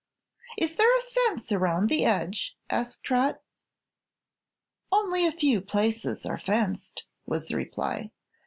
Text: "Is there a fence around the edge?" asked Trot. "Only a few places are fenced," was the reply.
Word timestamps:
"Is 0.57 0.77
there 0.77 0.97
a 0.97 1.01
fence 1.03 1.51
around 1.51 1.87
the 1.87 2.05
edge?" 2.05 2.57
asked 2.71 3.03
Trot. 3.03 3.39
"Only 4.91 5.27
a 5.27 5.31
few 5.31 5.61
places 5.61 6.25
are 6.25 6.39
fenced," 6.39 7.03
was 7.27 7.45
the 7.45 7.55
reply. 7.55 8.09